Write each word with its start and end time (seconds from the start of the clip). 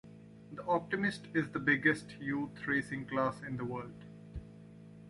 The 0.53 0.63
Optimist 0.63 1.27
is 1.35 1.49
the 1.51 1.59
biggest 1.59 2.13
youth 2.19 2.65
racing 2.65 3.05
class 3.05 3.43
in 3.43 3.57
the 3.57 3.65
world. 3.65 4.03